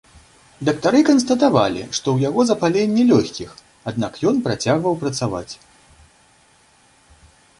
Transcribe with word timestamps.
Дактары 0.67 0.99
канстатавалі, 1.09 1.83
што 1.83 1.97
ў 2.11 2.17
яго 2.29 2.41
запаленне 2.51 3.03
лёгкіх, 3.11 3.49
аднак 3.91 4.13
ён 4.31 4.35
працягваў 4.47 4.93
працаваць. 5.05 5.49